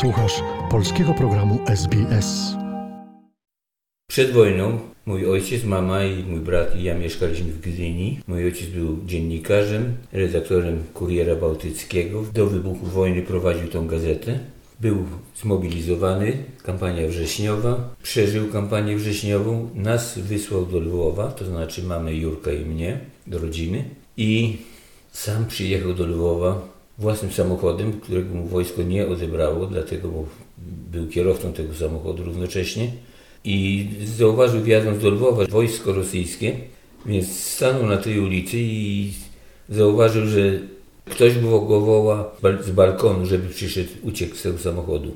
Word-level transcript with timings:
Słuchasz 0.00 0.42
polskiego 0.70 1.14
programu 1.14 1.58
SBS. 1.66 2.54
Przed 4.10 4.32
wojną 4.32 4.78
mój 5.06 5.26
ojciec, 5.26 5.64
mama 5.64 6.04
i 6.04 6.22
mój 6.22 6.40
brat 6.40 6.76
i 6.76 6.82
ja 6.82 6.98
mieszkaliśmy 6.98 7.52
w 7.52 7.60
Gdyni. 7.60 8.20
Mój 8.26 8.44
ojciec 8.44 8.68
był 8.68 8.98
dziennikarzem, 9.06 9.94
redaktorem 10.12 10.82
Kuriera 10.94 11.36
Bałtyckiego. 11.36 12.24
Do 12.32 12.46
wybuchu 12.46 12.86
wojny 12.86 13.22
prowadził 13.22 13.68
tą 13.68 13.86
gazetę. 13.86 14.38
Był 14.80 14.96
zmobilizowany, 15.36 16.44
kampania 16.62 17.08
wrześniowa, 17.08 17.94
przeżył 18.02 18.48
kampanię 18.48 18.96
wrześniową, 18.96 19.70
nas 19.74 20.18
wysłał 20.18 20.66
do 20.66 20.80
Lwowa, 20.80 21.28
to 21.28 21.44
znaczy 21.44 21.82
mamy 21.82 22.14
Jurka 22.14 22.52
i 22.52 22.64
mnie, 22.64 22.98
do 23.26 23.38
rodziny 23.38 23.84
i 24.16 24.56
sam 25.12 25.46
przyjechał 25.46 25.94
do 25.94 26.06
Lwowa 26.06 26.73
własnym 26.98 27.32
samochodem, 27.32 28.00
którego 28.00 28.34
mu 28.34 28.46
wojsko 28.46 28.82
nie 28.82 29.06
odebrało, 29.06 29.66
dlatego 29.66 30.08
był 30.92 31.06
kierowcą 31.08 31.52
tego 31.52 31.74
samochodu 31.74 32.24
równocześnie 32.24 32.90
i 33.44 33.88
zauważył 34.04 34.62
wjadąc 34.62 35.02
do 35.02 35.10
Lwowa 35.10 35.46
wojsko 35.46 35.92
rosyjskie, 35.92 36.56
więc 37.06 37.40
stanął 37.40 37.86
na 37.86 37.96
tej 37.96 38.20
ulicy 38.20 38.56
i 38.58 39.12
zauważył, 39.68 40.26
że 40.26 40.58
ktoś 41.10 41.38
go 41.38 41.80
woła 41.80 42.30
z 42.60 42.70
balkonu, 42.70 43.26
żeby 43.26 43.48
przyszedł, 43.48 43.90
uciekł 44.02 44.36
z 44.36 44.42
tego 44.42 44.58
samochodu. 44.58 45.14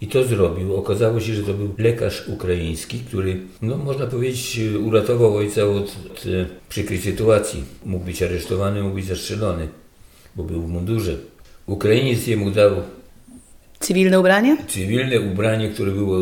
I 0.00 0.06
to 0.06 0.24
zrobił. 0.24 0.76
Okazało 0.76 1.20
się, 1.20 1.34
że 1.34 1.42
to 1.42 1.54
był 1.54 1.74
lekarz 1.78 2.28
ukraiński, 2.28 2.98
który, 2.98 3.36
no 3.62 3.76
można 3.76 4.06
powiedzieć, 4.06 4.60
uratował 4.86 5.36
ojca 5.36 5.64
od, 5.64 5.96
od 6.06 6.26
e, 6.26 6.46
przykrej 6.68 6.98
sytuacji. 6.98 7.64
Mógł 7.84 8.04
być 8.04 8.22
aresztowany, 8.22 8.82
mógł 8.82 8.94
być 8.94 9.06
zastrzelony, 9.06 9.68
bo 10.36 10.44
był 10.44 10.62
w 10.62 10.68
mundurze. 10.68 11.16
Ukrainiec 11.66 12.26
jemu 12.26 12.50
dał 12.50 12.70
Cywilne 13.80 14.20
ubranie? 14.20 14.56
cywilne 14.68 15.20
ubranie, 15.20 15.68
które 15.68 15.92
było 15.92 16.18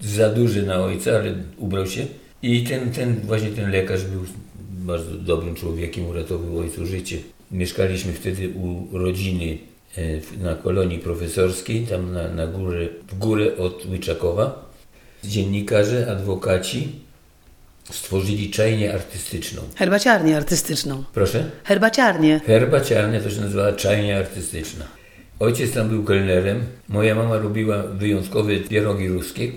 za 0.00 0.28
duże 0.28 0.62
na 0.62 0.80
ojca, 0.80 1.10
ale 1.10 1.34
ubrał 1.56 1.86
się. 1.86 2.06
I 2.42 2.64
ten, 2.64 2.90
ten 2.90 3.20
właśnie 3.24 3.48
ten 3.48 3.70
lekarz 3.70 4.04
był 4.04 4.20
bardzo 4.70 5.10
dobrym 5.10 5.54
człowiekiem, 5.54 6.06
uratował 6.06 6.58
ojcu 6.58 6.86
życie. 6.86 7.18
Mieszkaliśmy 7.50 8.12
wtedy 8.12 8.48
u 8.48 8.98
rodziny 8.98 9.58
e, 9.96 10.02
na 10.44 10.54
kolonii 10.54 10.98
profesorskiej, 10.98 11.86
tam 11.86 12.12
na, 12.12 12.28
na 12.28 12.46
górę, 12.46 12.88
w 13.08 13.18
górę 13.18 13.56
od 13.56 13.86
Łyczakowa. 13.90 14.68
Dziennikarze, 15.24 16.10
adwokaci 16.10 16.88
stworzyli 17.92 18.50
czajnię 18.50 18.94
artystyczną. 18.94 19.62
Herbaciarnię 19.76 20.36
artystyczną. 20.36 21.04
Proszę? 21.14 21.50
Herbaciarnię. 21.64 22.40
Herbaciarnia 22.46 23.20
to 23.20 23.30
się 23.30 23.40
nazywała 23.40 23.72
czajnia 23.72 24.18
artystyczna. 24.18 24.84
Ojciec 25.40 25.72
tam 25.72 25.88
był 25.88 26.04
kelnerem, 26.04 26.64
moja 26.88 27.14
mama 27.14 27.38
robiła 27.38 27.82
wyjątkowe 27.82 28.56
pierogi 28.56 29.08
ruskie 29.08 29.52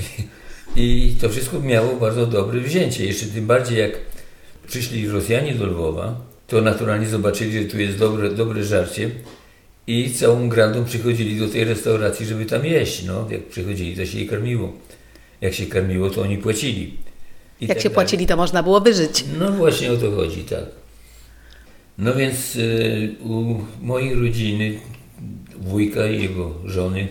i 0.76 1.16
to 1.20 1.28
wszystko 1.28 1.60
miało 1.60 1.96
bardzo 1.96 2.26
dobre 2.26 2.60
wzięcie. 2.60 3.06
Jeszcze 3.06 3.26
tym 3.26 3.46
bardziej 3.46 3.78
jak 3.78 3.92
przyszli 4.66 5.08
Rosjanie 5.08 5.54
do 5.54 5.66
Lwowa, 5.66 6.20
to 6.46 6.60
naturalnie 6.60 7.08
zobaczyli, 7.08 7.62
że 7.62 7.68
tu 7.68 7.78
jest 7.78 7.98
dobre, 7.98 8.30
dobre 8.30 8.64
żarcie 8.64 9.10
i 9.86 10.10
całą 10.10 10.48
grandą 10.48 10.84
przychodzili 10.84 11.38
do 11.38 11.48
tej 11.48 11.64
restauracji, 11.64 12.26
żeby 12.26 12.46
tam 12.46 12.64
jeść. 12.64 13.04
No, 13.04 13.26
jak 13.30 13.46
przychodzili, 13.46 13.96
to 13.96 14.06
się 14.06 14.18
je 14.18 14.26
karmiło. 14.26 14.72
Jak 15.40 15.54
się 15.54 15.66
karmiło, 15.66 16.10
to 16.10 16.22
oni 16.22 16.38
płacili. 16.38 17.05
I 17.60 17.64
Jak 17.66 17.68
tak 17.76 17.82
się 17.82 17.88
dalej. 17.88 17.94
płacili, 17.94 18.26
to 18.26 18.36
można 18.36 18.62
było 18.62 18.80
wyżyć. 18.80 19.24
No 19.38 19.52
właśnie 19.52 19.92
o 19.92 19.96
to 19.96 20.10
chodzi, 20.10 20.40
tak. 20.44 20.64
No 21.98 22.14
więc 22.14 22.56
y, 22.56 23.14
u 23.20 23.56
mojej 23.82 24.14
rodziny, 24.14 24.78
wujka 25.60 26.06
i 26.06 26.22
jego 26.22 26.54
żony, 26.64 27.08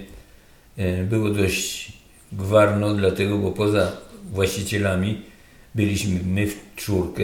y, 0.80 1.04
było 1.10 1.30
dość 1.30 1.94
gwarno, 2.32 2.94
dlatego, 2.94 3.38
bo 3.38 3.52
poza 3.52 3.92
właścicielami 4.32 5.22
byliśmy 5.76 6.20
my 6.26 6.48
w 6.48 6.58
czwórkę. 6.76 7.24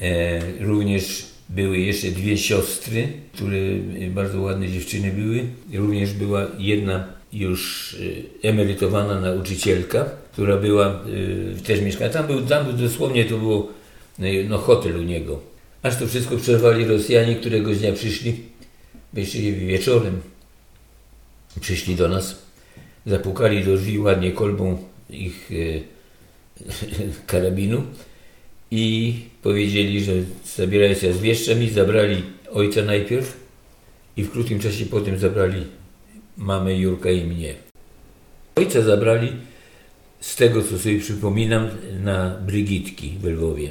E, 0.00 0.40
również 0.64 1.26
były 1.48 1.78
jeszcze 1.78 2.08
dwie 2.08 2.38
siostry, 2.38 3.08
które 3.32 3.56
y, 3.56 4.10
bardzo 4.14 4.40
ładne 4.40 4.68
dziewczyny 4.68 5.12
były. 5.12 5.44
Również 5.74 6.12
była 6.12 6.46
jedna 6.58 7.08
już 7.32 7.92
y, 7.94 8.24
emerytowana 8.42 9.20
nauczycielka, 9.20 10.04
która 10.32 10.56
była, 10.56 11.00
y, 11.58 11.62
też 11.66 11.80
mieszkała. 11.80 12.10
Tam 12.10 12.26
był, 12.26 12.46
tam 12.46 12.76
dosłownie 12.76 13.24
to 13.24 13.38
było 13.38 13.68
y, 14.20 14.46
no, 14.48 14.58
hotel 14.58 14.96
u 14.96 15.02
niego. 15.02 15.40
Aż 15.82 15.96
to 15.96 16.06
wszystko 16.06 16.36
przerwali 16.36 16.84
Rosjanie, 16.84 17.36
któregoś 17.36 17.78
dnia 17.78 17.92
przyszli, 17.92 18.34
jeszcze 19.14 19.38
wieczorem, 19.38 20.20
przyszli 21.60 21.96
do 21.96 22.08
nas, 22.08 22.42
zapukali 23.06 23.64
do 23.64 23.76
drzwi 23.76 23.98
ładnie 23.98 24.32
kolbą 24.32 24.78
ich 25.10 25.50
karabinu 27.26 27.82
i 28.70 29.14
powiedzieli, 29.42 30.04
że 30.04 30.12
zabierają 30.56 30.94
się 30.94 31.12
z 31.12 31.18
wieszczami, 31.18 31.70
zabrali 31.70 32.22
ojca 32.52 32.82
najpierw 32.82 33.36
i 34.16 34.22
w 34.22 34.30
krótkim 34.30 34.60
czasie 34.60 34.86
potem 34.86 35.18
zabrali 35.18 35.64
mamę 36.36 36.76
Jurka 36.76 37.10
i 37.10 37.24
mnie. 37.24 37.54
Ojca 38.56 38.82
zabrali 38.82 39.32
z 40.20 40.36
tego, 40.36 40.62
co 40.62 40.78
sobie 40.78 40.98
przypominam, 40.98 41.68
na 42.02 42.36
Brygitki 42.46 43.12
w 43.20 43.24
Lwowie. 43.24 43.70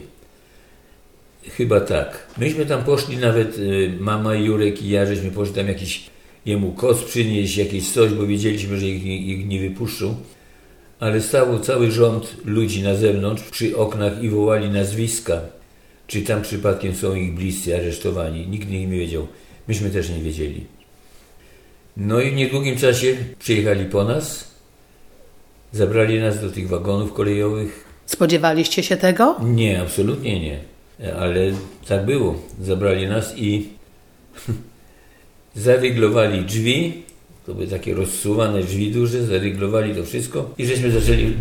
Chyba 1.44 1.82
tak. 1.82 2.28
Myśmy 2.38 2.66
tam 2.66 2.84
poszli, 2.84 3.18
nawet 3.18 3.58
y, 3.58 3.94
mama, 4.00 4.36
Jurek 4.36 4.84
i 4.84 4.90
ja, 4.90 5.06
żeśmy 5.06 5.32
poszli 5.32 5.56
tam 5.56 5.68
jakiś 5.68 6.10
jemu 6.46 6.72
kos 6.72 7.04
przynieść, 7.04 7.58
jakieś 7.58 7.92
coś, 7.92 8.12
bo 8.12 8.28
wiedzieliśmy, 8.28 8.80
że 8.80 8.88
ich, 8.88 9.06
ich 9.06 9.48
nie 9.48 9.60
wypuszczą. 9.60 10.16
Ale 11.00 11.22
stało 11.22 11.60
cały 11.60 11.92
rząd 11.92 12.38
ludzi 12.46 12.84
na 12.84 12.96
zewnątrz, 12.96 13.44
przy 13.44 13.78
oknach 13.78 14.24
i 14.24 14.30
wołali 14.30 14.70
nazwiska, 14.70 15.42
czy 16.08 16.22
tam 16.22 16.42
przypadkiem 16.42 16.96
są 16.96 17.16
ich 17.16 17.34
bliscy 17.34 17.76
aresztowani. 17.76 18.48
Nikt 18.48 18.70
nie 18.70 18.88
wiedział. 18.88 19.28
Myśmy 19.68 19.90
też 19.90 20.10
nie 20.10 20.20
wiedzieli. 20.20 20.79
No 22.00 22.22
i 22.22 22.32
w 22.32 22.36
niedługim 22.36 22.78
czasie 22.78 23.18
przyjechali 23.40 23.86
po 23.86 24.04
nas, 24.04 24.52
zabrali 25.72 26.20
nas 26.20 26.42
do 26.42 26.52
tych 26.52 26.68
wagonów 26.70 27.14
kolejowych, 27.14 27.86
Spodziewaliście 28.06 28.84
się 28.84 28.98
tego? 28.98 29.36
nie, 29.44 29.82
absolutnie 29.82 30.40
nie. 30.40 30.60
Ale 31.16 31.52
tak 31.88 32.06
było. 32.06 32.42
Zabrali 32.62 33.08
nas 33.08 33.34
i 33.38 33.68
zaryglowali 35.56 36.46
drzwi. 36.46 37.04
To 37.46 37.54
były 37.54 37.68
takie 37.68 37.94
rozsuwane 37.94 38.64
drzwi 38.64 38.92
duże, 38.92 39.26
zaryglowali 39.26 39.96
to 39.96 40.06
wszystko 40.06 40.54
i 40.58 40.66
żeśmy 40.66 40.92
zaczęli 40.92 41.26
y, 41.26 41.34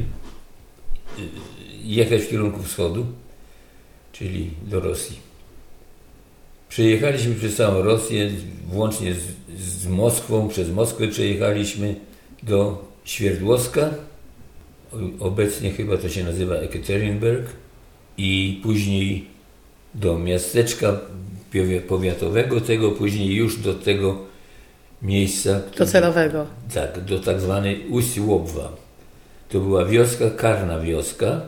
jechać 1.85 2.23
w 2.23 2.29
kierunku 2.29 2.63
wschodu, 2.63 3.07
czyli 4.13 4.51
do 4.63 4.81
Rosji. 4.81 5.28
Przejechaliśmy 6.69 7.35
przez 7.35 7.57
całą 7.57 7.83
Rosję, 7.83 8.31
włącznie 8.67 9.15
z, 9.15 9.61
z 9.61 9.87
Moskwą, 9.87 10.49
przez 10.49 10.71
Moskwę 10.71 11.09
przejechaliśmy 11.09 11.95
do 12.43 12.85
Świerdłowska, 13.05 13.91
obecnie 15.21 15.71
chyba 15.71 15.97
to 15.97 16.09
się 16.09 16.25
nazywa 16.25 16.55
Ekaterinburg, 16.55 17.47
i 18.19 18.61
później 18.63 19.25
do 19.95 20.19
miasteczka 20.19 21.01
powiatowego 21.89 22.61
tego, 22.61 22.91
później 22.91 23.35
już 23.35 23.59
do 23.59 23.75
tego 23.75 24.19
miejsca... 25.03 25.61
Docelowego. 25.79 26.47
Tak, 26.75 27.05
do 27.05 27.21
tak 27.21 27.41
zwanej 27.41 27.87
Usiłobwa. 27.89 28.77
To 29.49 29.61
była 29.61 29.85
wioska, 29.85 30.31
karna 30.31 30.81
wioska. 30.81 31.41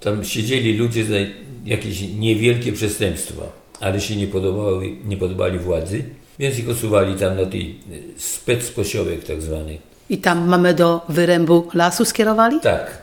Tam 0.00 0.24
siedzieli 0.24 0.76
ludzie 0.76 1.04
za 1.04 1.14
jakieś 1.64 2.00
niewielkie 2.00 2.72
przestępstwa 2.72 3.42
ale 3.80 4.00
się 4.00 4.16
nie, 4.16 4.26
podobały, 4.26 4.96
nie 5.04 5.16
podobali 5.16 5.58
władzy, 5.58 6.04
więc 6.38 6.58
ich 6.58 6.68
osuwali 6.68 7.14
tam 7.14 7.36
na 7.36 7.46
tej 7.46 7.70
e, 7.70 8.20
specposiołek 8.20 9.24
tak 9.24 9.42
zwany. 9.42 9.78
I 10.10 10.18
tam 10.18 10.48
mamy 10.48 10.74
do 10.74 11.00
wyrębu 11.08 11.68
lasu 11.74 12.04
skierowali? 12.04 12.60
Tak. 12.60 13.02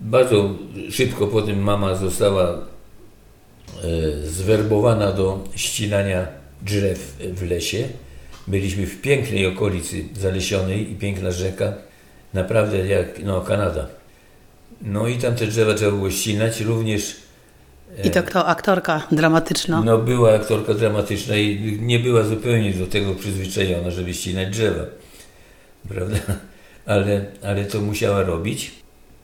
Bardzo 0.00 0.50
szybko 0.90 1.26
potem 1.26 1.62
mama 1.62 1.94
została 1.94 2.50
e, 2.52 2.58
zwerbowana 4.26 5.12
do 5.12 5.44
ścinania 5.54 6.26
drzew 6.62 7.16
w 7.34 7.50
lesie. 7.50 7.88
Byliśmy 8.46 8.86
w 8.86 9.00
pięknej 9.00 9.46
okolicy 9.46 10.04
zalesionej 10.14 10.92
i 10.92 10.94
piękna 10.94 11.30
rzeka. 11.30 11.72
Naprawdę 12.34 12.86
jak 12.86 13.24
no, 13.24 13.40
Kanada. 13.40 13.86
No 14.82 15.08
i 15.08 15.18
tam 15.18 15.34
te 15.34 15.46
drzewa 15.46 15.74
trzeba 15.74 15.90
było 15.90 16.10
ścinać. 16.10 16.60
Również 16.60 17.16
I 18.04 18.10
to 18.10 18.22
kto? 18.22 18.46
Aktorka 18.46 19.02
dramatyczna. 19.12 19.82
no, 19.84 19.98
była 19.98 20.34
aktorka 20.34 20.74
dramatyczna 20.74 21.36
i 21.36 21.78
nie 21.82 21.98
była 21.98 22.22
zupełnie 22.22 22.72
do 22.72 22.86
tego 22.86 23.14
przyzwyczajona, 23.14 23.90
żeby 23.90 24.14
ścinać 24.14 24.48
drzewa. 24.50 24.82
Prawda? 25.88 26.16
Ale, 26.86 27.24
ale 27.42 27.64
to 27.64 27.80
musiała 27.80 28.22
robić. 28.22 28.70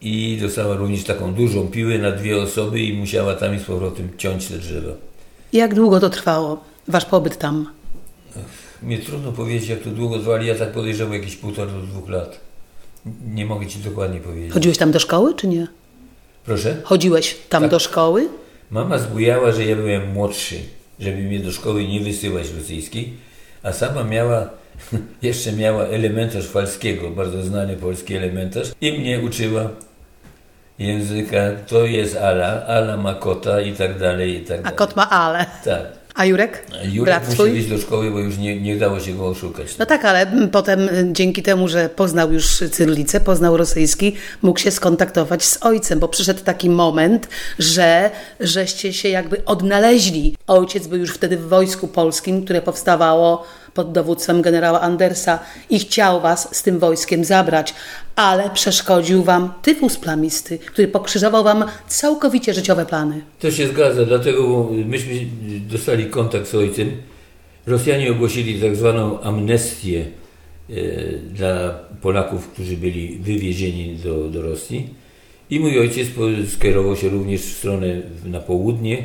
I 0.01 0.39
dostała 0.41 0.77
również 0.77 1.05
taką 1.05 1.35
dużą 1.35 1.69
piłę 1.69 1.99
na 1.99 2.11
dwie 2.13 2.43
osoby 2.43 2.81
i 2.81 2.93
musiała 2.93 3.35
tam 3.35 3.57
i 3.57 3.59
z 3.59 3.63
powrotem 3.65 4.09
ciąć 4.19 4.47
te 4.47 4.59
drzewa. 4.59 4.93
Jak 5.53 5.75
długo 5.75 6.01
to 6.01 6.11
trwało? 6.11 6.65
Wasz 6.89 7.05
pobyt 7.05 7.39
tam? 7.39 7.69
mnie 8.83 8.99
trudno 8.99 9.33
powiedzieć, 9.33 9.69
jak 9.69 9.81
to 9.81 9.91
długo 9.91 10.17
trwało, 10.17 10.37
ale 10.37 10.47
ja 10.47 10.55
tak 10.55 10.73
podejrzewam 10.73 11.15
jakieś 11.15 11.37
półtora 11.37 11.73
do 11.73 11.81
dwóch 11.81 12.09
lat. 12.09 12.41
Nie 13.27 13.47
mogę 13.47 13.67
Ci 13.67 13.79
dokładnie 13.79 14.21
powiedzieć. 14.21 14.53
Chodziłeś 14.53 14.79
tam 14.79 14.91
do 14.93 14.99
szkoły, 14.99 15.35
czy 15.35 15.47
nie? 15.49 15.67
Proszę? 16.45 16.77
Chodziłeś 16.85 17.37
tam 17.49 17.63
Tak. 17.63 17.71
do 17.71 17.79
szkoły? 17.79 18.29
Mama 18.73 18.99
zbujała, 18.99 19.53
że 19.53 19.65
ja 19.65 19.77
byłem 19.77 20.13
młodszy, 20.13 20.57
żeby 21.01 21.17
mnie 21.17 21.39
do 21.41 21.53
szkoły 21.53 21.89
nie 21.89 22.01
wysyłać 22.01 22.47
rosyjskiej, 22.59 23.13
a 23.63 23.73
sama 23.73 24.05
miała, 24.05 24.49
jeszcze 25.23 25.53
miała 25.53 25.85
elementarz 25.85 26.47
falskiego, 26.47 27.11
bardzo 27.11 27.43
znany 27.43 27.77
polski 27.77 28.15
elementarz 28.17 28.69
i 28.81 28.99
mnie 28.99 29.21
uczyła 29.21 29.69
języka, 30.79 31.39
to 31.67 31.85
jest 31.87 32.17
Ala, 32.17 32.67
Ala 32.67 32.97
ma 32.97 33.15
kota 33.15 33.61
i 33.61 33.73
tak 33.73 33.99
dalej, 33.99 34.37
i 34.37 34.41
tak 34.41 34.61
A 34.61 34.63
dalej. 34.63 34.77
kot 34.79 34.97
ma 34.97 35.11
ale. 35.11 35.47
Tak. 35.65 36.02
A 36.15 36.25
Jurek? 36.25 36.67
Jurek 36.85 37.05
Brat 37.05 37.25
musi 37.25 37.35
twój? 37.35 37.59
iść 37.59 37.69
do 37.69 37.79
szkoły, 37.79 38.11
bo 38.11 38.19
już 38.19 38.39
nie, 38.39 38.61
nie 38.61 38.77
dało 38.77 39.01
się 39.01 39.13
go 39.13 39.27
oszukać. 39.27 39.79
No 39.79 39.87
tak, 39.87 40.05
ale 40.05 40.27
potem 40.53 40.89
dzięki 41.13 41.43
temu, 41.43 41.69
że 41.69 41.89
poznał 41.89 42.33
już 42.33 42.47
cyrylicę, 42.47 43.21
poznał 43.21 43.57
rosyjski, 43.57 44.17
mógł 44.43 44.59
się 44.59 44.71
skontaktować 44.71 45.45
z 45.45 45.63
ojcem, 45.63 45.99
bo 45.99 46.09
przyszedł 46.09 46.41
taki 46.45 46.71
moment, 46.71 47.29
że 47.59 48.11
żeście 48.41 48.93
się 48.93 49.09
jakby 49.09 49.45
odnaleźli. 49.45 50.37
Ojciec 50.47 50.87
był 50.87 50.99
już 50.99 51.11
wtedy 51.11 51.37
w 51.37 51.49
wojsku 51.49 51.89
polskim, 51.89 52.45
które 52.45 52.63
powstawało 52.63 53.45
pod 53.75 53.93
dowództwem 53.93 54.43
generała 54.43 54.81
Andersa 54.81 55.39
i 55.71 55.79
chciał 55.79 56.21
was 56.21 56.57
z 56.57 56.63
tym 56.63 56.79
wojskiem 56.79 57.25
zabrać, 57.25 57.75
ale 58.17 58.51
przeszkodził 58.51 59.23
wam 59.23 59.53
tyfus 59.63 59.97
plamisty, 59.97 60.59
który 60.59 60.89
pokrzyżował 60.89 61.45
wam 61.45 61.65
całkowicie 61.89 62.55
życiowe 62.55 62.87
plany. 62.87 63.23
To 63.41 63.51
się 63.51 63.69
zgadza, 63.69 64.05
dlatego 64.05 64.69
myśmy 64.87 65.13
dostali 65.61 66.07
kontakt 66.07 66.49
z 66.49 66.55
ojcem. 66.55 66.91
Rosjanie 67.67 68.11
ogłosili 68.13 68.61
tak 68.61 68.77
zwaną 68.77 69.21
amnestię 69.21 70.05
e, 70.71 70.75
dla 71.35 71.79
Polaków, 72.03 72.49
którzy 72.49 72.77
byli 72.77 73.19
wywiezieni 73.19 73.97
do, 73.97 74.29
do 74.29 74.43
Rosji. 74.43 74.89
I 75.51 75.61
mój 75.61 75.79
ojciec 75.79 76.09
skierował 76.49 76.97
się 76.97 77.09
również 77.09 77.41
w 77.41 77.59
stronę 77.59 78.03
na 78.25 78.41
południe, 78.41 79.03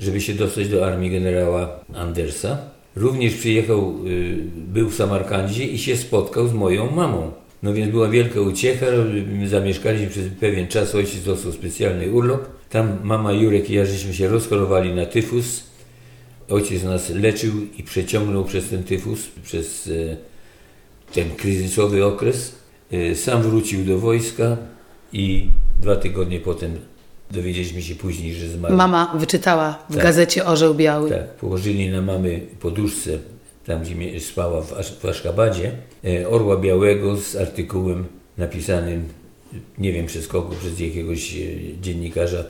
żeby 0.00 0.20
się 0.20 0.34
dostać 0.34 0.68
do 0.68 0.86
armii 0.86 1.10
generała 1.10 1.80
Andersa. 1.94 2.58
Również 2.96 3.34
przyjechał, 3.34 3.94
y, 4.06 4.36
był 4.56 4.90
w 4.90 4.94
Samarkandzie 4.94 5.64
i 5.64 5.78
się 5.78 5.96
spotkał 5.96 6.48
z 6.48 6.52
moją 6.52 6.90
mamą. 6.90 7.32
No 7.62 7.74
więc 7.74 7.90
była 7.90 8.08
wielka 8.08 8.40
uciecha, 8.40 8.86
my 9.32 9.48
zamieszkaliśmy 9.48 10.06
przez 10.06 10.28
pewien 10.40 10.66
czas, 10.66 10.94
ojciec 10.94 11.24
dostał 11.24 11.52
specjalny 11.52 12.10
urlop. 12.10 12.48
Tam 12.70 12.98
mama 13.02 13.32
Jurek 13.32 13.70
i 13.70 13.74
ja 13.74 13.84
żeśmy 13.84 14.14
się 14.14 14.28
rozchorowali 14.28 14.94
na 14.94 15.06
tyfus. 15.06 15.67
Ojciec 16.48 16.82
nas 16.84 17.10
leczył 17.10 17.52
i 17.78 17.82
przeciągnął 17.82 18.44
przez 18.44 18.68
ten 18.68 18.84
tyfus, 18.84 19.20
przez 19.42 19.88
e, 19.88 20.16
ten 21.14 21.30
kryzysowy 21.36 22.04
okres. 22.04 22.54
E, 22.92 23.14
Sam 23.14 23.42
wrócił 23.42 23.84
do 23.84 23.98
wojska 23.98 24.56
i 25.12 25.48
dwa 25.82 25.96
tygodnie 25.96 26.40
potem 26.40 26.78
dowiedzieliśmy 27.30 27.82
się 27.82 27.94
później, 27.94 28.34
że 28.34 28.48
zmarł. 28.48 28.76
Mama 28.76 29.14
wyczytała 29.18 29.78
w 29.90 29.94
Tak. 29.94 30.02
gazecie 30.02 30.44
Orzeł 30.46 30.74
Biały. 30.74 31.10
Tak, 31.10 31.34
położyli 31.34 31.88
na 31.90 32.02
mamy 32.02 32.40
poduszce, 32.60 33.18
tam 33.66 33.82
gdzie 33.82 34.20
spała 34.20 34.62
w, 34.62 34.72
Asz- 34.72 34.98
w 35.00 35.04
Aszkabadzie, 35.06 35.72
e, 36.04 36.28
orła 36.28 36.56
białego 36.56 37.16
z 37.16 37.36
artykułem 37.36 38.04
napisanym, 38.38 39.04
nie 39.78 39.92
wiem 39.92 40.06
przez 40.06 40.28
kogo, 40.28 40.56
przez 40.60 40.80
jakiegoś 40.80 41.36
dziennikarza, 41.82 42.44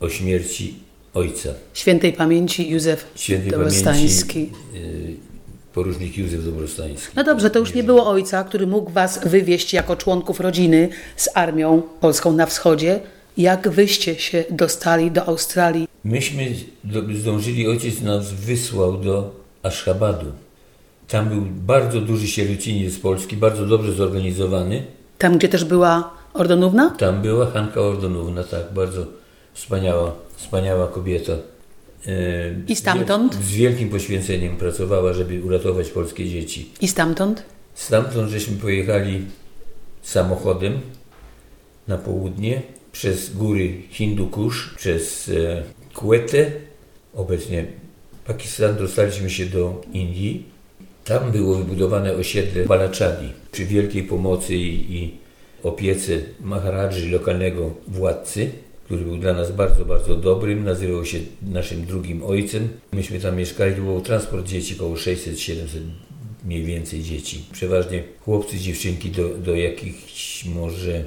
o 0.00 0.08
śmierci 0.08 0.74
ojca. 1.18 1.48
Świętej 1.74 2.12
pamięci 2.12 2.70
Józef 2.70 3.06
Świętej 3.14 3.50
Dobrostański. 3.50 4.46
pamięci 4.72 5.28
porucznik 5.74 6.18
Józef 6.18 6.44
Dobrostański. 6.44 7.12
No 7.16 7.24
dobrze, 7.24 7.50
to 7.50 7.58
już 7.58 7.74
nie 7.74 7.82
było 7.82 8.06
ojca, 8.06 8.44
który 8.44 8.66
mógł 8.66 8.90
was 8.90 9.20
wywieźć 9.26 9.72
jako 9.72 9.96
członków 9.96 10.40
rodziny 10.40 10.88
z 11.16 11.28
armią 11.34 11.82
polską 12.00 12.32
na 12.32 12.46
wschodzie. 12.46 13.00
Jak 13.36 13.68
wyście 13.68 14.14
się 14.14 14.44
dostali 14.50 15.10
do 15.10 15.24
Australii? 15.24 15.88
Myśmy 16.04 16.54
zdążyli, 17.14 17.68
ojciec 17.68 18.00
nas 18.00 18.32
wysłał 18.32 18.96
do 18.96 19.30
Aszchabadu. 19.62 20.26
Tam 21.08 21.28
był 21.28 21.42
bardzo 21.66 22.00
duży 22.00 22.28
sierociniec 22.28 22.92
z 22.92 22.98
Polski, 22.98 23.36
bardzo 23.36 23.66
dobrze 23.66 23.92
zorganizowany. 23.92 24.82
Tam, 25.18 25.38
gdzie 25.38 25.48
też 25.48 25.64
była 25.64 26.10
Ordonówna? 26.34 26.90
Tam 26.90 27.22
była 27.22 27.46
Hanka 27.46 27.80
Ordonówna, 27.80 28.44
tak, 28.44 28.72
bardzo 28.74 29.06
wspaniała, 29.54 30.12
wspaniała 30.38 30.88
kobieta. 30.88 31.32
E, 31.32 32.10
I 32.68 32.76
stamtąd? 32.76 33.34
Z 33.34 33.52
wielkim 33.52 33.88
poświęceniem 33.90 34.56
pracowała, 34.56 35.12
żeby 35.12 35.42
uratować 35.42 35.90
polskie 35.90 36.28
dzieci. 36.28 36.70
I 36.80 36.88
stamtąd? 36.88 37.42
Stamtąd 37.74 38.30
żeśmy 38.30 38.56
pojechali 38.56 39.24
samochodem 40.02 40.80
na 41.88 41.98
południe, 41.98 42.62
przez 42.92 43.36
góry 43.36 43.82
Hindukusz, 43.90 44.74
przez 44.76 45.28
e, 45.28 45.62
Kuwetę, 45.94 46.50
obecnie 47.14 47.66
Pakistan, 48.26 48.76
dostaliśmy 48.76 49.30
się 49.30 49.46
do 49.46 49.82
Indii. 49.92 50.44
Tam 51.04 51.32
było 51.32 51.54
wybudowane 51.54 52.14
osiedle 52.14 52.64
Balachadi. 52.64 53.32
Przy 53.52 53.64
wielkiej 53.64 54.02
pomocy 54.02 54.56
i, 54.56 54.96
i 54.96 55.14
opiece 55.62 56.12
Maharadży, 56.40 57.10
lokalnego 57.10 57.74
władcy, 57.88 58.50
który 58.88 59.04
był 59.04 59.16
dla 59.16 59.32
nas 59.32 59.52
bardzo, 59.52 59.84
bardzo 59.84 60.16
dobrym, 60.16 60.64
nazywał 60.64 61.04
się 61.04 61.18
naszym 61.42 61.86
drugim 61.86 62.22
ojcem. 62.22 62.68
Myśmy 62.92 63.20
tam 63.20 63.36
mieszkali, 63.36 63.74
to 63.74 63.82
był 63.82 64.00
transport 64.00 64.46
dzieci, 64.46 64.74
około 64.74 64.94
600-700 64.94 65.56
mniej 66.44 66.64
więcej 66.64 67.02
dzieci. 67.02 67.44
Przeważnie 67.52 68.02
chłopcy, 68.20 68.58
dziewczynki 68.58 69.10
do, 69.10 69.28
do 69.28 69.56
jakichś 69.56 70.44
może 70.44 70.94
e, 70.94 71.04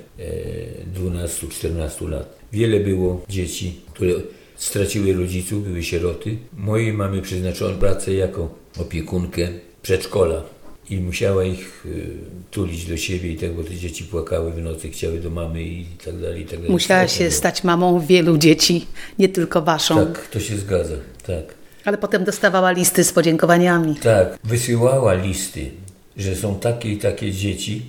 12-14 1.00 2.10
lat. 2.10 2.40
Wiele 2.54 2.80
było 2.80 3.26
dzieci, 3.30 3.76
które 3.94 4.14
straciły 4.56 5.14
rodziców, 5.14 5.68
były 5.68 5.84
sieroty. 5.84 6.38
Mojej 6.58 6.94
mamy 6.94 7.22
przeznaczono 7.22 7.78
pracę 7.78 8.14
jako 8.14 8.56
opiekunkę 8.80 9.48
przedszkola 9.82 10.44
i 10.92 11.00
musiała 11.00 11.44
ich 11.44 11.86
y, 11.86 12.08
tulić 12.52 12.86
do 12.86 12.98
siebie 12.98 13.32
i 13.32 13.38
tak, 13.38 13.54
bo 13.54 13.64
te 13.64 13.76
dzieci 13.76 14.04
płakały 14.04 14.52
w 14.52 14.58
nocy, 14.58 14.90
chciały 14.90 15.20
do 15.20 15.30
mamy 15.30 15.64
i 15.64 15.86
tak 16.06 16.18
dalej, 16.22 16.42
i 16.42 16.46
tak 16.46 16.56
dalej. 16.60 16.72
Musiała 16.72 17.00
Strasznie 17.00 17.18
się 17.18 17.30
było. 17.30 17.38
stać 17.38 17.64
mamą 17.64 18.00
wielu 18.00 18.38
dzieci, 18.38 18.86
nie 19.20 19.30
tylko 19.30 19.62
waszą. 19.62 20.06
Tak, 20.06 20.28
to 20.28 20.40
się 20.40 20.58
zgadza, 20.58 20.96
tak. 21.28 21.44
Ale 21.86 21.98
potem 21.98 22.24
dostawała 22.24 22.72
listy 22.72 23.04
z 23.04 23.14
podziękowaniami. 23.14 23.96
Tak, 23.96 24.38
wysyłała 24.44 25.14
listy, 25.14 25.72
że 26.18 26.36
są 26.36 26.60
takie 26.60 26.92
i 26.92 26.98
takie 26.98 27.32
dzieci. 27.32 27.82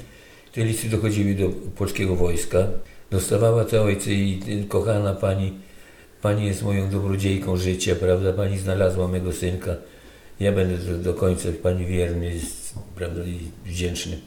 Te 0.52 0.64
listy 0.64 0.88
dochodziły 0.88 1.34
do 1.34 1.48
polskiego 1.76 2.16
wojska. 2.16 2.66
Dostawała 3.10 3.64
te 3.64 3.82
ojce 3.82 4.10
i 4.12 4.40
y, 4.48 4.68
kochana 4.68 5.14
pani, 5.14 5.52
pani 6.22 6.46
jest 6.46 6.62
moją 6.62 6.90
dobrodziejką 6.90 7.56
życia, 7.56 7.94
prawda? 7.96 8.32
Pani 8.32 8.58
znalazła 8.58 9.08
mego 9.08 9.32
synka. 9.32 9.74
Ja 10.40 10.52
będę 10.52 10.78
do, 10.78 10.98
do 10.98 11.14
końca 11.14 11.48
pani 11.62 11.86
wierny, 11.86 12.32
prawda, 12.96 13.24
i 13.24 13.38
wdzięczny. 13.70 14.18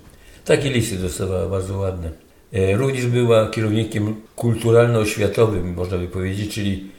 Takie 0.45 0.69
listy 0.69 0.95
dostawała, 0.97 1.49
bardzo 1.49 1.77
ładne. 1.77 2.09
E, 2.53 2.77
Również 2.77 3.07
była 3.07 3.49
kierownikiem 3.49 4.15
kulturalno-oświatowym, 4.35 5.73
można 5.75 5.97
by 5.97 6.07
powiedzieć, 6.07 6.53
czyli 6.53 6.89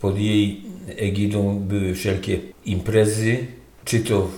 pod 0.00 0.18
jej 0.18 0.60
egidą 0.96 1.58
były 1.58 1.94
wszelkie 1.94 2.38
imprezy, 2.64 3.38
czy 3.84 4.00
to 4.00 4.28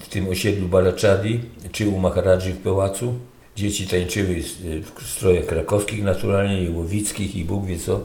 w- 0.00 0.08
tym 0.08 0.28
osiedlu 0.28 0.68
Balaczadi, 0.68 1.40
czy 1.72 1.88
u 1.88 1.98
Maharadży 1.98 2.52
w 2.52 2.58
pałacu. 2.58 3.14
Dzieci 3.56 3.86
tańczyły 3.86 4.42
z- 4.42 4.84
w 4.84 5.06
strojach 5.08 5.46
krakowskich 5.46 6.02
naturalnie, 6.02 6.64
i 6.64 6.68
łowickich, 6.70 7.36
i 7.36 7.44
Bóg 7.44 7.66
wie 7.66 7.78
co. 7.78 8.00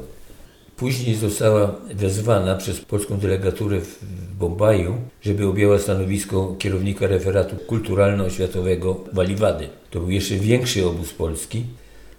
Później 0.79 1.15
została 1.15 1.75
wezwana 1.95 2.55
przez 2.55 2.79
polską 2.81 3.17
delegaturę 3.17 3.81
w 3.81 3.99
Bombaju, 4.39 4.93
żeby 5.21 5.47
objęła 5.47 5.79
stanowisko 5.79 6.55
kierownika 6.59 7.07
referatu 7.07 7.55
kulturalno-oświatowego 7.67 8.95
Waliwady. 9.13 9.69
To 9.89 9.99
był 9.99 10.09
jeszcze 10.09 10.35
większy 10.35 10.87
obóz 10.87 11.13
polski, 11.13 11.63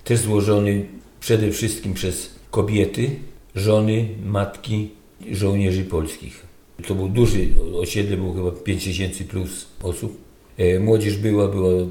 też 0.04 0.18
złożony 0.18 0.86
przede 1.20 1.50
wszystkim 1.50 1.94
przez 1.94 2.30
kobiety, 2.50 3.10
żony, 3.54 4.08
matki 4.24 4.88
żołnierzy 5.32 5.84
polskich. 5.84 6.46
To 6.86 6.94
był 6.94 7.08
duży 7.08 7.48
osiedle, 7.74 8.16
było 8.16 8.34
chyba 8.34 8.50
5 8.50 8.84
tysięcy 8.84 9.24
plus 9.24 9.66
osób. 9.82 10.18
E, 10.58 10.80
Młodzież 10.80 11.16
była, 11.16 11.48
były 11.48 11.88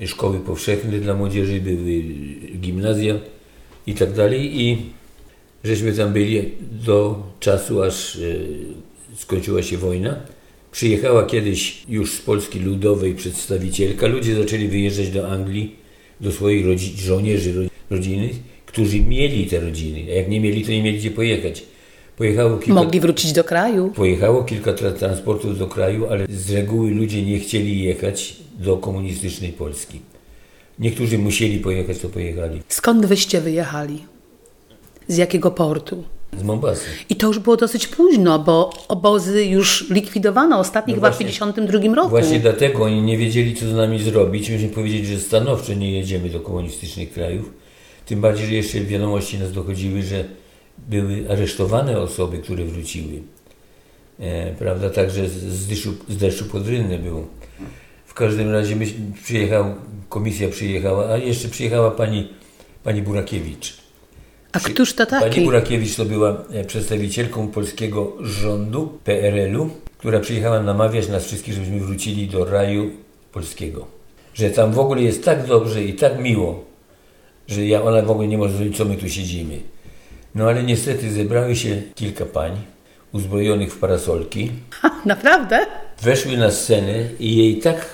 e, 0.00 0.06
szkoły 0.06 0.40
powszechne 0.40 0.98
dla 1.00 1.14
młodzieży, 1.14 1.60
były 1.60 2.02
gimnazja 2.58 3.14
i 3.86 3.94
tak 3.94 4.12
dalej. 4.12 4.62
I 4.62 4.78
żeśmy 5.64 5.92
tam 5.92 6.12
byli 6.12 6.42
do 6.84 7.22
czasu, 7.40 7.82
aż 7.82 8.16
e, 8.16 8.20
skończyła 9.16 9.62
się 9.62 9.78
wojna. 9.78 10.16
Przyjechała 10.72 11.26
kiedyś 11.26 11.82
już 11.88 12.12
z 12.12 12.20
Polski 12.20 12.58
Ludowej 12.60 13.14
przedstawicielka. 13.14 14.06
Ludzie 14.06 14.34
zaczęli 14.36 14.68
wyjeżdżać 14.68 15.10
do 15.10 15.28
Anglii, 15.30 15.76
do 16.20 16.32
swoich 16.32 16.66
rodzi- 16.66 16.96
żołnierzy 17.00 17.52
ro- 17.52 17.68
rodziny, 17.90 18.30
którzy 18.66 19.00
mieli 19.00 19.46
te 19.46 19.60
rodziny. 19.60 20.04
A 20.10 20.14
jak 20.14 20.28
nie 20.28 20.40
mieli, 20.40 20.64
to 20.64 20.70
nie 20.70 20.82
mieli 20.82 20.98
gdzie 20.98 21.10
pojechać. 21.10 21.62
Pojechało 22.16 22.56
kilka, 22.58 22.74
Mogli 22.74 23.00
wrócić 23.00 23.32
do 23.32 23.44
kraju. 23.44 23.92
pojechało 23.96 24.44
kilka 24.44 24.72
tra- 24.72 24.92
transportów 24.92 25.58
do 25.58 25.66
kraju, 25.66 26.06
ale 26.06 26.26
z 26.28 26.50
reguły 26.50 26.90
ludzie 26.90 27.22
nie 27.22 27.38
chcieli 27.38 27.82
jechać 27.82 28.36
do 28.58 28.76
komunistycznej 28.76 29.52
Polski. 29.52 30.00
Niektórzy 30.78 31.18
musieli 31.18 31.58
pojechać, 31.58 31.98
to 31.98 32.08
pojechali. 32.08 32.62
Skąd 32.68 33.06
wyście 33.06 33.40
wyjechali? 33.40 33.98
Z 35.08 35.16
jakiego 35.16 35.50
portu? 35.50 36.04
Z 36.38 36.42
Mombasy. 36.42 36.86
I 37.08 37.16
to 37.16 37.26
już 37.26 37.38
było 37.38 37.56
dosyć 37.56 37.86
późno, 37.86 38.38
bo 38.38 38.70
obozy 38.88 39.44
już 39.44 39.90
likwidowano 39.90 40.58
ostatnich 40.58 40.96
No 40.96 41.00
chyba 41.00 41.08
w 41.10 41.12
właśnie- 41.12 41.26
52 41.26 41.94
roku. 41.94 42.08
Właśnie 42.08 42.40
dlatego 42.40 42.84
oni 42.84 43.02
nie 43.02 43.18
wiedzieli, 43.18 43.54
co 43.54 43.66
z 43.68 43.74
nami 43.74 44.02
zrobić. 44.02 44.50
Myśmy 44.50 44.68
powiedzieli, 44.68 45.06
że 45.06 45.20
stanowczo 45.20 45.74
nie 45.74 45.92
jedziemy 45.92 46.28
do 46.28 46.40
komunistycznych 46.40 47.12
krajów. 47.12 47.50
Tym 48.06 48.20
bardziej, 48.20 48.46
że 48.46 48.54
jeszcze 48.54 48.80
wiadomości 48.80 49.38
nas 49.38 49.52
dochodziły, 49.52 50.02
że 50.02 50.24
były 50.88 51.24
aresztowane 51.30 51.98
osoby, 52.00 52.38
które 52.38 52.64
wróciły. 52.64 53.22
E, 54.20 54.52
prawda, 54.52 54.90
także 54.90 55.28
z, 55.28 55.66
deszczu, 55.66 55.94
z 56.08 56.16
deszczu 56.16 56.44
pod 56.44 56.66
Rynny 56.68 56.98
było. 56.98 57.26
W 58.06 58.14
każdym 58.14 58.50
razie 58.52 58.76
myś, 58.76 58.94
przyjechał, 59.24 59.64
komisja 60.08 60.48
przyjechała, 60.48 61.08
a 61.08 61.16
jeszcze 61.16 61.48
przyjechała 61.48 61.90
pani, 61.90 62.28
pani 62.84 63.02
Burakiewicz. 63.02 63.83
A 64.54 64.60
któż 64.60 64.94
to 64.94 65.06
Pani 65.06 65.22
taki? 65.22 65.40
Burakiewicz 65.44 65.96
to 65.96 66.04
była 66.04 66.44
e, 66.52 66.64
przedstawicielką 66.64 67.48
polskiego 67.48 68.12
rządu 68.20 68.98
PRL-u, 69.04 69.70
która 69.98 70.20
przyjechała 70.20 70.60
namawiać 70.62 71.08
nas 71.08 71.24
wszystkich, 71.24 71.54
żebyśmy 71.54 71.80
wrócili 71.80 72.26
do 72.26 72.44
raju 72.44 72.90
polskiego. 73.32 73.86
Że 74.34 74.50
tam 74.50 74.72
w 74.72 74.78
ogóle 74.78 75.02
jest 75.02 75.24
tak 75.24 75.46
dobrze 75.46 75.82
i 75.84 75.94
tak 75.94 76.20
miło, 76.20 76.64
że 77.48 77.66
ja, 77.66 77.82
ona 77.82 78.02
w 78.02 78.10
ogóle 78.10 78.28
nie 78.28 78.38
może 78.38 78.52
zrozumieć, 78.52 78.76
co 78.76 78.84
my 78.84 78.96
tu 78.96 79.08
siedzimy. 79.08 79.60
No 80.34 80.48
ale 80.48 80.62
niestety 80.62 81.10
zebrały 81.12 81.56
się 81.56 81.82
kilka 81.94 82.26
pań 82.26 82.52
uzbrojonych 83.12 83.72
w 83.74 83.78
parasolki, 83.78 84.50
Ha, 84.70 84.90
naprawdę? 85.04 85.66
weszły 86.02 86.36
na 86.36 86.50
scenę 86.50 86.94
i 87.20 87.36
jej 87.36 87.58
tak 87.58 87.86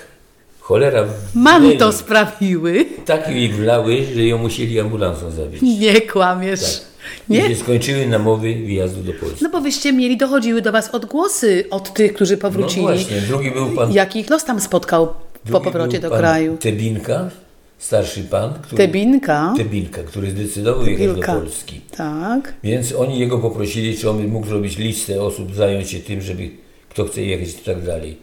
cholera 0.71 1.05
Mam 1.35 1.77
to 1.79 1.93
sprawiły. 1.93 2.85
tak 3.05 3.29
jej 3.29 3.49
wlały, 3.49 3.97
że 4.15 4.25
ją 4.25 4.39
musieli 4.39 4.81
ambulansą 4.81 5.31
zawieźć. 5.31 5.63
Nie 5.63 6.01
kłamiesz. 6.01 6.61
Tak. 6.61 6.91
I 7.29 7.33
Nie? 7.33 7.49
się 7.49 7.57
skończyły 7.57 8.07
namowy 8.07 8.55
wyjazdu 8.55 9.03
do 9.03 9.13
Polski. 9.13 9.45
No 9.45 9.51
bo 9.51 9.61
wyście 9.61 9.93
mieli, 9.93 10.17
dochodziły 10.17 10.63
do 10.63 10.73
was 10.73 10.91
odgłosy 10.95 11.65
od 11.71 11.95
tych, 11.95 12.13
którzy 12.15 12.35
No 12.35 12.41
powrócili. 12.41 12.83
właśnie, 12.83 13.21
drugi 13.21 13.51
był 13.51 13.67
pan, 13.71 13.93
Jakich 13.93 14.31
los 14.31 14.45
tam 14.45 14.61
spotkał 14.61 15.09
po 15.53 15.61
powrocie 15.61 16.01
do 16.01 16.11
kraju? 16.11 16.57
Tebinka, 16.57 17.31
starszy 17.79 18.21
pan, 18.25 18.55
który, 18.63 18.77
Tebinka. 18.87 19.55
Tebinka, 19.57 20.03
który 20.03 20.31
zdecydował 20.31 20.87
jechać 20.87 21.17
do. 21.17 21.23
Polski. 21.23 21.81
Tak. 21.97 22.55
Więc 22.65 22.93
oni 22.93 23.19
jego 23.19 23.39
poprosili, 23.39 23.99
czy 23.99 24.11
on 24.11 24.27
mógł 24.29 24.47
zrobić 24.47 24.79
listę 24.79 25.23
osób, 25.23 25.55
zająć 25.55 25.91
się 25.91 25.99
tym, 25.99 26.21
żeby 26.21 26.51
kto 26.89 27.05
chce 27.05 27.23
jechać 27.23 27.49
i 27.49 27.53
tak 27.65 27.83
dalej. 27.85 28.17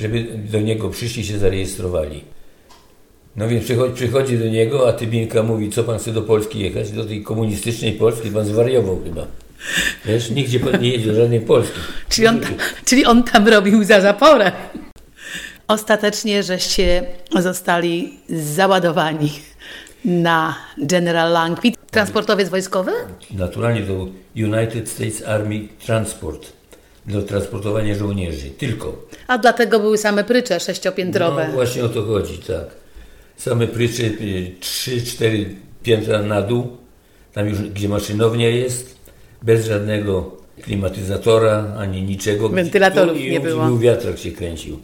Żeby 0.00 0.24
do 0.52 0.60
niego 0.60 0.90
przyszli 0.90 1.24
się 1.24 1.38
zarejestrowali. 1.38 2.24
No 3.36 3.48
więc 3.48 3.64
przychodzi, 3.64 3.94
przychodzi 3.94 4.38
do 4.38 4.46
niego, 4.46 4.88
a 4.88 4.92
Tybinka 4.92 5.42
mówi, 5.42 5.70
co 5.70 5.84
pan 5.84 5.98
chce 5.98 6.12
do 6.12 6.22
Polski 6.22 6.60
jechać? 6.60 6.90
Do 6.90 7.04
tej 7.04 7.22
komunistycznej 7.22 7.92
Polski? 7.92 8.30
Pan 8.30 8.46
zwariował 8.46 9.00
chyba. 9.04 9.26
Wiesz, 10.04 10.30
nigdzie 10.30 10.60
pan 10.60 10.82
nie 10.82 10.90
jedzie 10.90 11.06
do 11.06 11.14
żadnej 11.14 11.40
Polski. 11.40 11.80
Czyli 12.08 12.26
on, 12.28 12.40
tam, 12.40 12.54
czyli 12.84 13.04
on 13.06 13.22
tam 13.22 13.48
robił 13.48 13.84
za 13.84 14.00
zaporę. 14.00 14.52
Ostatecznie 15.68 16.42
żeście 16.42 17.04
zostali 17.38 18.18
załadowani 18.28 19.30
na 20.04 20.56
General 20.78 21.32
Langwit. 21.32 21.76
Transportowiec 21.90 22.48
wojskowy? 22.48 22.92
Naturalnie 23.30 23.80
to 23.80 23.86
był 23.86 24.12
United 24.36 24.88
States 24.88 25.22
Army 25.26 25.68
Transport 25.86 26.59
do 27.10 27.22
transportowania 27.22 27.94
żołnierzy. 27.94 28.50
Tylko. 28.50 28.96
A 29.26 29.38
dlatego 29.38 29.80
były 29.80 29.98
same 29.98 30.24
prycze 30.24 30.60
sześciopiętrowe. 30.60 31.46
No 31.48 31.54
właśnie 31.54 31.84
o 31.84 31.88
to 31.88 32.02
chodzi, 32.02 32.38
tak. 32.38 32.66
Same 33.36 33.66
prycze, 33.66 34.02
y, 34.02 34.52
trzy, 34.60 35.02
cztery 35.02 35.54
piętra 35.82 36.22
na 36.22 36.42
dół, 36.42 36.76
tam 37.32 37.48
już 37.48 37.58
gdzie 37.60 37.88
maszynownia 37.88 38.48
jest, 38.48 38.96
bez 39.42 39.66
żadnego 39.66 40.36
klimatyzatora, 40.62 41.74
ani 41.78 42.02
niczego. 42.02 42.48
Wentylatorów 42.48 43.18
Tu 43.18 43.24
nie 43.24 43.40
było. 43.40 43.66
Był 43.66 43.78
wiatrak 43.78 44.18
się 44.18 44.30
kręcił. 44.30 44.78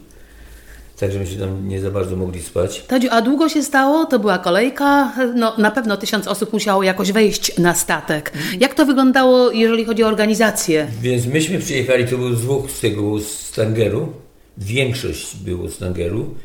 Także 0.99 1.19
myśmy 1.19 1.39
tam 1.39 1.67
nie 1.67 1.81
za 1.81 1.91
bardzo 1.91 2.15
mogli 2.15 2.41
spać. 2.41 2.83
Tadziu, 2.87 3.07
a 3.11 3.21
długo 3.21 3.49
się 3.49 3.63
stało? 3.63 4.05
To 4.05 4.19
była 4.19 4.37
kolejka. 4.37 5.13
No, 5.35 5.53
na 5.57 5.71
pewno 5.71 5.97
tysiąc 5.97 6.27
osób 6.27 6.53
musiało 6.53 6.83
jakoś 6.83 7.11
wejść 7.11 7.57
na 7.57 7.73
statek. 7.73 8.33
Jak 8.59 8.73
to 8.73 8.85
wyglądało, 8.85 9.51
jeżeli 9.51 9.85
chodzi 9.85 10.03
o 10.03 10.07
organizację? 10.07 10.87
Więc 11.01 11.25
myśmy 11.25 11.59
przyjechali, 11.59 12.05
to 12.05 12.17
był 12.17 12.35
z 12.35 12.41
dwóch 12.41 12.71
z 12.71 12.79
tego, 12.79 13.01
było 13.01 13.19
z 13.19 13.51
Tangeru, 13.51 14.13
większość 14.57 15.35
było 15.35 15.69
z 15.69 15.77
Tangeru, 15.77 16.35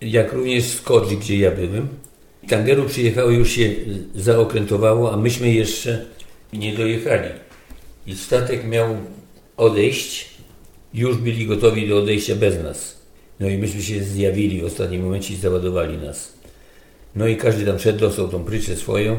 jak 0.00 0.32
również 0.32 0.64
z 0.64 0.80
Kodzi, 0.80 1.16
gdzie 1.16 1.38
ja 1.38 1.50
byłem. 1.50 1.88
Tangeru 2.48 2.84
przyjechało, 2.84 3.30
już 3.30 3.50
się 3.50 3.70
zaokrętowało, 4.14 5.12
a 5.12 5.16
myśmy 5.16 5.52
jeszcze 5.52 6.04
nie 6.52 6.74
dojechali. 6.74 7.28
I 8.06 8.14
statek 8.16 8.64
miał 8.64 8.96
odejść, 9.56 10.30
już 10.94 11.16
byli 11.16 11.46
gotowi 11.46 11.88
do 11.88 11.98
odejścia 11.98 12.34
bez 12.34 12.62
nas. 12.62 12.99
No 13.40 13.48
i 13.48 13.58
myśmy 13.58 13.82
się 13.82 14.00
zjawili 14.04 14.60
w 14.62 14.64
ostatnim 14.64 15.02
momencie 15.04 15.34
i 15.34 15.36
załadowali 15.36 15.98
nas. 15.98 16.32
No 17.16 17.26
i 17.26 17.36
każdy 17.36 17.66
tam 17.66 17.78
szedł, 17.78 17.98
dostał 18.00 18.28
tą 18.28 18.44
pryczę 18.44 18.76
swoją. 18.76 19.16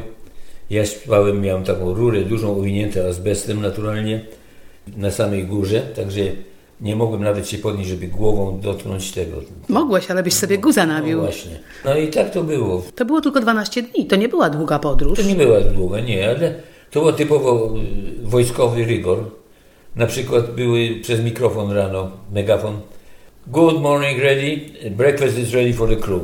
Ja 0.70 0.86
śpałem, 0.86 1.40
miałem 1.40 1.64
taką 1.64 1.94
rurę 1.94 2.20
dużą, 2.20 2.58
owiniętą 2.58 3.00
azbestem 3.08 3.60
naturalnie, 3.62 4.20
na 4.96 5.10
samej 5.10 5.44
górze, 5.44 5.80
także 5.80 6.20
nie 6.80 6.96
mogłem 6.96 7.22
nawet 7.22 7.48
się 7.48 7.58
podnieść, 7.58 7.90
żeby 7.90 8.06
głową 8.06 8.60
dotknąć 8.60 9.12
tego. 9.12 9.36
Mogłeś, 9.68 10.10
ale 10.10 10.22
byś 10.22 10.34
sobie 10.34 10.58
guza 10.58 10.86
No 10.86 10.92
nabił. 10.94 11.20
właśnie. 11.20 11.60
No 11.84 11.96
i 11.96 12.08
tak 12.08 12.30
to 12.30 12.42
było. 12.44 12.82
To 12.96 13.04
było 13.04 13.20
tylko 13.20 13.40
12 13.40 13.82
dni. 13.82 14.06
To 14.06 14.16
nie 14.16 14.28
była 14.28 14.50
długa 14.50 14.78
podróż. 14.78 15.18
To 15.18 15.24
nie 15.24 15.34
była 15.34 15.60
długa, 15.60 16.00
nie, 16.00 16.28
ale 16.30 16.54
to 16.90 17.00
był 17.02 17.12
typowo 17.12 17.74
y, 18.24 18.26
wojskowy 18.28 18.84
rygor. 18.84 19.18
Na 19.96 20.06
przykład 20.06 20.54
były 20.54 20.88
przez 21.02 21.20
mikrofon 21.20 21.70
rano, 21.72 22.10
megafon. 22.32 22.80
Good 23.46 23.80
morning, 23.80 24.20
ready. 24.20 24.72
Breakfast 24.90 25.38
is 25.38 25.54
ready 25.54 25.72
for 25.72 25.88
the 25.88 25.96
crew. 25.96 26.22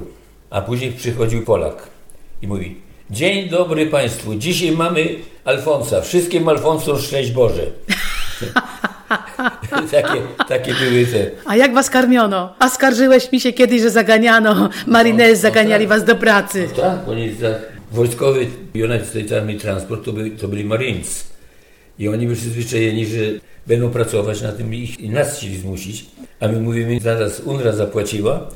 A 0.51 0.61
później 0.61 0.93
przychodził 0.93 1.45
Polak 1.45 1.89
i 2.43 2.49
mówi 2.49 2.77
Dzień 3.11 3.49
dobry 3.49 3.87
Państwu, 3.87 4.35
dzisiaj 4.35 4.73
mamy 4.73 5.09
Alfonsa. 5.45 6.01
Wszystkim 6.01 6.49
Alfonsom 6.49 6.99
szczęść 6.99 7.31
Boże. 7.31 7.63
takie, 9.91 10.23
takie 10.49 10.75
były 10.75 11.07
te. 11.07 11.31
A 11.45 11.57
jak 11.57 11.75
was 11.75 11.91
karmiono? 11.91 12.55
A 12.59 12.69
skarżyłeś 12.69 13.33
mi 13.33 13.41
się 13.41 13.53
kiedyś, 13.53 13.83
że 13.83 13.91
zaganiano 13.91 14.69
marinez, 14.87 15.41
zaganiali 15.41 15.87
was 15.87 16.05
do 16.05 16.17
pracy. 16.17 16.69
Tak, 16.77 17.09
oni 17.09 17.35
za 17.35 17.49
wojskowy 17.93 18.47
United 18.75 19.07
States 19.07 19.33
Army 19.33 19.55
Transport 19.55 20.05
to, 20.05 20.13
byli, 20.13 20.31
to 20.31 20.49
byli 20.49 20.65
Marines. 20.65 21.25
I 21.99 22.09
oni 22.09 22.27
byli 22.27 22.39
przyzwyczajeni, 22.41 23.07
że 23.07 23.19
będą 23.67 23.91
pracować 23.91 24.43
na 24.43 24.53
tym 24.53 24.75
ich, 24.75 25.01
i 25.01 25.11
nas 25.11 25.37
chcieli 25.37 25.57
zmusić. 25.59 26.07
A 26.41 26.49
my 26.49 26.61
mówimy, 26.61 27.01
zaraz 27.01 27.41
UNRWA 27.41 27.73
zapłaciła 27.73 28.51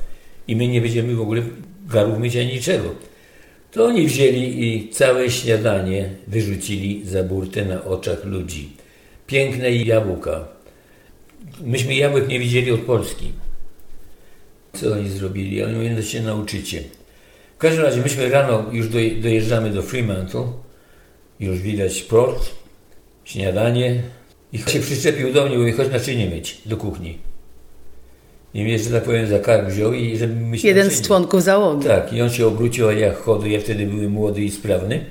i 0.48 0.56
my 0.56 0.68
nie 0.68 0.80
będziemy 0.80 1.14
w 1.14 1.20
ogóle 1.20 1.42
garów 1.88 2.14
ani 2.14 2.46
niczego. 2.46 2.94
To 3.72 3.84
oni 3.84 4.06
wzięli 4.06 4.66
i 4.66 4.88
całe 4.90 5.30
śniadanie 5.30 6.10
wyrzucili 6.26 7.02
za 7.06 7.22
burtę 7.24 7.64
na 7.64 7.84
oczach 7.84 8.24
ludzi. 8.24 8.68
Piękne 9.26 9.72
jabłka. 9.72 10.48
Myśmy 11.64 11.94
jabłek 11.94 12.28
nie 12.28 12.38
widzieli 12.40 12.70
od 12.70 12.80
Polski. 12.80 13.32
Co 14.72 14.92
oni 14.92 15.08
zrobili? 15.08 15.62
Oni 15.62 15.74
mówią, 15.74 15.96
że 15.96 16.02
się 16.02 16.22
nauczycie. 16.22 16.82
W 17.54 17.58
każdym 17.58 17.84
razie 17.84 18.00
myśmy 18.00 18.28
rano 18.28 18.64
już 18.72 18.86
doj- 18.88 19.20
dojeżdżamy 19.20 19.70
do 19.70 19.82
Fremantle, 19.82 20.46
już 21.40 21.58
widać 21.58 22.02
port, 22.02 22.50
śniadanie 23.24 24.02
i 24.52 24.58
się 24.58 24.80
przyczepił 24.80 25.32
do 25.32 25.46
mnie, 25.46 25.58
mówi, 25.58 25.72
chodź 25.72 25.90
naczynie 25.92 26.26
myć 26.30 26.58
do 26.66 26.76
kuchni. 26.76 27.18
I 28.54 28.64
mnie, 28.64 28.78
że 28.78 28.90
tak 28.90 29.02
powiem, 29.02 29.26
za 29.26 29.38
kark 29.38 29.68
wziął 29.68 29.92
i 29.92 30.16
żeby 30.16 30.34
myć 30.34 30.64
Jeden 30.64 30.84
z 30.84 30.86
naczynie. 30.86 31.06
członków 31.06 31.42
załogi. 31.42 31.86
Tak, 31.86 32.12
i 32.12 32.22
on 32.22 32.30
się 32.30 32.46
obrócił, 32.46 32.88
a 32.88 32.92
ja 32.92 33.14
chodu, 33.14 33.46
ja 33.46 33.60
wtedy 33.60 33.86
byłem 33.86 34.10
młody 34.10 34.42
i 34.42 34.50
sprawny. 34.50 35.04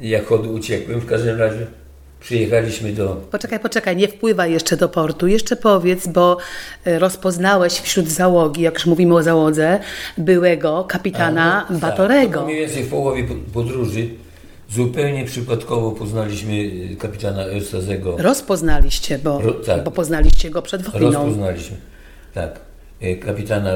Ja 0.00 0.24
chodu 0.24 0.52
uciekłem, 0.54 1.00
w 1.00 1.06
każdym 1.06 1.38
razie 1.38 1.66
przyjechaliśmy 2.20 2.92
do... 2.92 3.16
Poczekaj, 3.30 3.60
poczekaj, 3.60 3.96
nie 3.96 4.08
wpływaj 4.08 4.52
jeszcze 4.52 4.76
do 4.76 4.88
portu. 4.88 5.26
Jeszcze 5.26 5.56
powiedz, 5.56 6.06
bo 6.08 6.36
e, 6.84 6.98
rozpoznałeś 6.98 7.72
wśród 7.72 8.08
załogi, 8.08 8.62
jak 8.62 8.74
już 8.74 8.86
mówimy 8.86 9.14
o 9.14 9.22
załodze, 9.22 9.78
byłego 10.18 10.84
kapitana 10.88 11.64
Tak, 11.68 11.76
to 11.76 11.80
Batorego. 11.86 12.44
mniej 12.44 12.60
więcej 12.60 12.82
w 12.84 12.88
połowie 12.90 13.24
po- 13.24 13.52
podróży 13.52 14.08
zupełnie 14.70 15.24
przypadkowo 15.24 15.92
poznaliśmy 15.92 16.52
y, 16.52 16.96
kapitana 16.98 17.42
Eustazego. 17.44 18.16
Rozpoznaliście, 18.18 19.18
bo, 19.18 19.40
Ro- 19.40 19.52
tak. 19.52 19.84
bo 19.84 19.90
poznaliście 19.90 20.50
go 20.50 20.62
przed 20.62 20.82
wojną. 20.82 21.10
Rozpoznaliśmy, 21.12 21.76
tak, 22.34 22.60
y, 23.02 23.16
kapitana 23.16 23.70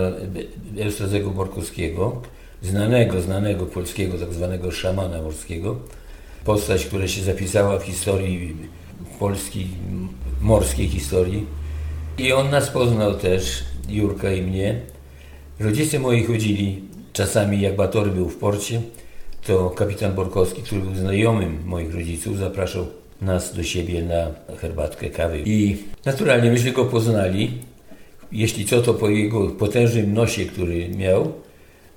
Eustazego 0.80 1.30
Borkowskiego, 1.30 2.22
znanego, 2.62 3.20
znanego 3.20 3.66
polskiego, 3.66 4.18
tak 4.18 4.34
zwanego 4.34 4.70
szamana 4.70 5.22
morskiego. 5.22 5.76
Postać, 6.44 6.86
która 6.86 7.08
się 7.08 7.22
zapisała 7.22 7.78
w 7.78 7.82
historii 7.84 8.56
polskiej 9.18 9.66
morskiej 10.40 10.88
historii. 10.88 11.46
I 12.18 12.32
on 12.32 12.50
nas 12.50 12.70
poznał 12.70 13.14
też, 13.14 13.64
Jurka 13.88 14.32
i 14.32 14.42
mnie. 14.42 14.80
Rodzice 15.60 15.98
moi 15.98 16.24
chodzili 16.24 16.82
czasami, 17.12 17.60
jak 17.60 17.76
Batory 17.76 18.10
był 18.10 18.28
w 18.28 18.36
porcie, 18.36 18.82
to 19.46 19.70
kapitan 19.70 20.14
Borkowski, 20.14 20.62
który 20.62 20.80
był 20.80 20.94
znajomym 20.94 21.62
moich 21.66 21.94
rodziców, 21.94 22.38
zapraszał 22.38 22.86
nas 23.22 23.56
do 23.56 23.62
siebie 23.62 24.02
na 24.02 24.56
herbatkę, 24.56 25.10
kawy. 25.10 25.42
I 25.44 25.76
naturalnie 26.04 26.50
myśmy 26.50 26.72
go 26.72 26.84
poznali. 26.84 27.50
Jeśli 28.32 28.64
co, 28.64 28.82
to 28.82 28.94
po 28.94 29.08
jego 29.08 29.48
potężnym 29.48 30.14
nosie, 30.14 30.44
który 30.44 30.88
miał, 30.88 31.32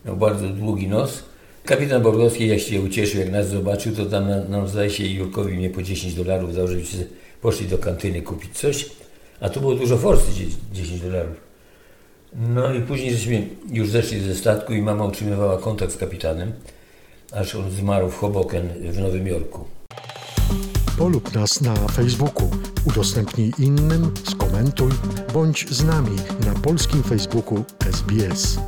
miał 0.06 0.18
bardzo 0.18 0.50
długi 0.50 0.88
nos. 0.88 1.24
Kapitan 1.66 2.02
Borkowski, 2.02 2.48
jak 2.48 2.60
się 2.60 2.82
ucieszył, 2.82 3.20
jak 3.20 3.32
nas 3.32 3.48
zobaczył, 3.48 3.96
to 3.96 4.06
tam 4.06 4.50
nam, 4.50 4.68
zdaje 4.68 4.90
się 4.90 5.08
Jurkowi 5.08 5.54
mnie 5.54 5.70
po 5.70 5.84
10 5.84 6.14
dolarów 6.14 6.56
dał, 6.56 6.68
żebyśmy 6.68 7.08
poszli 7.42 7.68
do 7.68 7.78
kantyny 7.78 8.22
kupić 8.22 8.58
coś. 8.58 8.90
A 9.40 9.50
tu 9.50 9.60
było 9.60 9.76
dużo 9.76 9.98
forsy, 9.98 10.32
10 10.74 11.02
dolarów. 11.02 11.36
No 12.36 12.74
i 12.74 12.82
później 12.82 13.12
żeśmy 13.12 13.48
już 13.72 13.90
zeszli 13.90 14.20
ze 14.20 14.36
statku 14.36 14.74
i 14.74 14.82
mama 14.82 15.06
utrzymywała 15.06 15.58
kontakt 15.58 15.94
z 15.94 15.98
kapitanem, 15.98 16.54
aż 17.36 17.56
on 17.56 17.72
zmarł 17.72 18.10
w 18.10 18.18
Hoboken 18.18 18.70
w 18.92 19.00
Nowym 19.00 19.28
Jorku. 19.28 19.66
Polub 20.98 21.36
nas 21.36 21.62
na 21.62 21.75
Facebooku, 21.75 22.50
udostępnij 22.86 23.52
innym, 23.60 24.12
skomentuj, 24.24 24.92
bądź 25.34 25.70
z 25.70 25.84
nami 25.84 26.16
na 26.46 26.54
polskim 26.54 27.04
Facebooku 27.04 27.63
SBS. 27.92 28.60